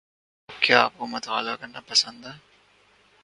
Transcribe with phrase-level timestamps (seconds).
[0.49, 2.31] کیا آپ کو مطالعہ کرنا پسند ہے